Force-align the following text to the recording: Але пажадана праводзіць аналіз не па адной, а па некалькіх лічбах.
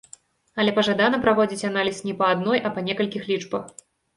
Але 0.63 0.71
пажадана 0.77 1.19
праводзіць 1.27 1.67
аналіз 1.71 2.01
не 2.09 2.17
па 2.23 2.33
адной, 2.37 2.63
а 2.65 2.75
па 2.79 2.87
некалькіх 2.89 3.31
лічбах. 3.35 3.63